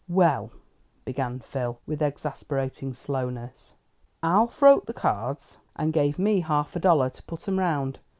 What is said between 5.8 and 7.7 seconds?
gave me half a dollar to put 'em